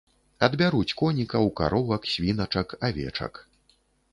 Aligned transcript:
Адбяруць 0.45 0.95
конікаў, 1.01 1.45
каровак, 1.59 2.09
свіначак, 2.15 2.67
авечак. 2.91 3.33